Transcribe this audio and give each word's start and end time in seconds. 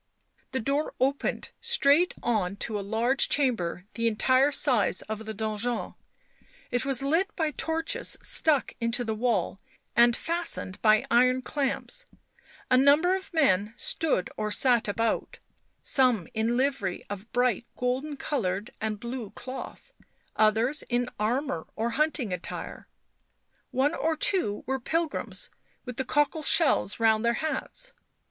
The 0.51 0.59
door 0.59 0.95
opened 0.99 1.51
straight 1.61 2.15
on 2.23 2.55
to 2.55 2.79
a 2.79 2.81
large 2.81 3.29
chamber 3.29 3.85
the 3.93 4.07
entire 4.07 4.51
size 4.51 5.03
of 5.03 5.27
the 5.27 5.33
donjon; 5.35 5.93
it 6.71 6.85
was 6.85 7.03
lit 7.03 7.29
by 7.35 7.51
torches 7.51 8.17
stuck 8.23 8.73
into 8.81 9.03
the 9.03 9.13
wall 9.13 9.59
and 9.95 10.15
fastened 10.15 10.81
by 10.81 11.05
iron 11.11 11.43
clamps; 11.43 12.07
a 12.71 12.77
number 12.77 13.13
of 13.13 13.31
men 13.31 13.75
stood 13.77 14.31
or 14.37 14.49
sat 14.49 14.87
about, 14.87 15.37
some 15.83 16.27
in 16.33 16.57
livery 16.57 17.03
of 17.07 17.31
bright 17.31 17.67
golden 17.77 18.17
coloured 18.17 18.71
and 18.81 18.99
blue 18.99 19.29
cloth, 19.29 19.91
others 20.35 20.81
in 20.89 21.11
armour 21.19 21.67
or 21.75 21.91
hunting 21.91 22.33
attire; 22.33 22.87
one 23.69 23.93
or 23.93 24.15
two 24.15 24.63
were 24.65 24.79
pilgrims 24.79 25.51
with 25.85 25.97
the 25.97 26.05
cockle 26.05 26.41
shells 26.41 26.99
round 26.99 27.23
their 27.23 27.33
hats. 27.35 27.93